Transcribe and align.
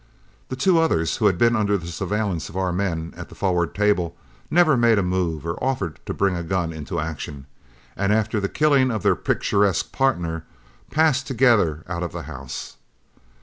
The 0.49 0.55
two 0.55 0.79
others, 0.79 1.17
who 1.17 1.27
had 1.27 1.37
been 1.37 1.55
under 1.55 1.77
the 1.77 1.85
surveillance 1.85 2.49
of 2.49 2.57
our 2.57 2.73
men 2.73 3.13
at 3.15 3.29
the 3.29 3.35
forward 3.35 3.75
table, 3.75 4.17
never 4.49 4.75
made 4.75 4.97
a 4.97 5.03
move 5.03 5.45
or 5.45 5.63
offered 5.63 5.99
to 6.07 6.13
bring 6.15 6.35
a 6.35 6.41
gun 6.41 6.73
into 6.73 6.99
action, 6.99 7.45
and 7.95 8.11
after 8.11 8.39
the 8.39 8.49
killing 8.49 8.89
of 8.89 9.03
their 9.03 9.15
picturesque 9.15 9.91
pardner 9.91 10.43
passed 10.89 11.27
together 11.27 11.83
out 11.87 12.01
of 12.01 12.13
the 12.13 12.23
house. 12.23 12.77